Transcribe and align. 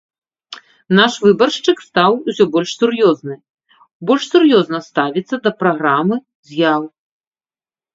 Наш 0.99 1.17
выбаршчык 1.25 1.77
стаў 1.89 2.11
усё 2.27 2.35
ж 2.41 2.49
больш 2.57 2.71
сур'ёзны, 2.79 3.35
больш 4.11 4.23
сур'ёзна 4.33 4.77
ставіцца 4.91 5.35
да 5.49 5.57
праграмы, 5.65 6.15
заяў. 6.53 6.83